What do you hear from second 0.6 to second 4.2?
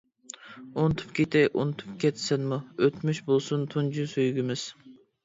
ئۇنتۇپ كېتەي ئۇنتۇپ كەت سەنمۇ، ئۆتمۈش بولسۇن تۇنجى